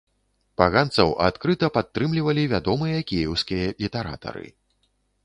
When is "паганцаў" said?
0.59-1.11